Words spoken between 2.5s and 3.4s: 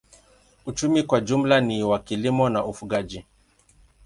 ufugaji.